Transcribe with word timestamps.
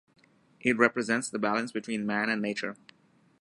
It 0.61 0.79
represents 0.79 1.29
the 1.29 1.37
balance 1.37 1.71
between 1.71 2.07
man 2.07 2.27
and 2.29 2.41
nature. 2.41 2.75